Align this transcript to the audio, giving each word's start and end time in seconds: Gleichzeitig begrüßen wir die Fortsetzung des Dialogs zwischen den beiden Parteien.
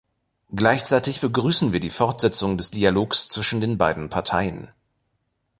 Gleichzeitig 0.55 1.21
begrüßen 1.21 1.73
wir 1.73 1.79
die 1.79 1.91
Fortsetzung 1.91 2.57
des 2.57 2.71
Dialogs 2.71 3.27
zwischen 3.29 3.61
den 3.61 3.77
beiden 3.77 4.09
Parteien. 4.09 4.71